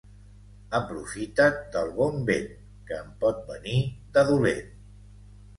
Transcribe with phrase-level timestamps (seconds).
[0.77, 2.49] Aprofita't del bon vent,
[2.89, 3.79] que en pot venir
[4.17, 4.77] de dolent.